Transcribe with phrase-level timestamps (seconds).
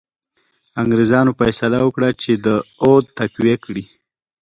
[0.81, 2.31] انګرېزانو فیصله وکړه چې
[2.83, 3.83] اود تقویه کړي.